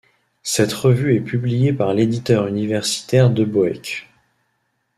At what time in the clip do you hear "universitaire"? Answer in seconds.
2.47-3.29